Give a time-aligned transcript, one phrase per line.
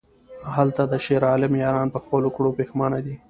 [0.55, 3.15] هلته د شیرعالم یاران په خپلو کړو پښیمانه دي...